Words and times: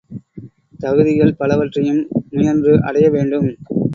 தகுதிகள் 0.79 1.35
பலவற்றையும் 1.35 2.01
முயன்று 2.29 2.73
அடைய 2.81 3.09
வேண்டும். 3.09 3.47